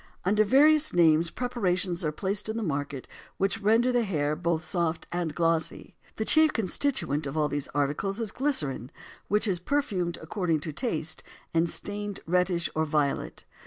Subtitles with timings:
[0.25, 3.07] Under various names preparations are placed on the market
[3.37, 5.93] which render the hair both soft and glossy.
[6.15, 8.89] The chief constituent of all these articles is glycerin
[9.27, 11.21] which is perfumed according to taste
[11.53, 13.45] and stained reddish or violet.